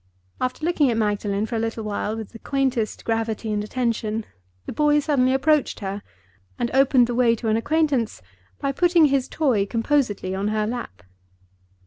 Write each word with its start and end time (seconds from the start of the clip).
After 0.39 0.65
looking 0.65 0.89
at 0.89 0.97
Magdalen 0.97 1.45
for 1.45 1.55
a 1.55 1.59
little 1.59 1.83
while 1.83 2.17
with 2.17 2.31
the 2.31 2.39
quaintest 2.39 3.05
gravity 3.05 3.53
and 3.53 3.63
attention, 3.63 4.25
the 4.65 4.73
boy 4.73 4.99
suddenly 4.99 5.31
approached 5.31 5.79
her, 5.81 6.01
and 6.57 6.71
opened 6.73 7.05
the 7.05 7.13
way 7.13 7.35
to 7.35 7.49
an 7.49 7.55
acquaintance 7.55 8.23
by 8.59 8.71
putting 8.71 9.05
his 9.09 9.27
toy 9.27 9.67
composedly 9.67 10.33
on 10.33 10.47
her 10.47 10.65
lap. 10.65 11.03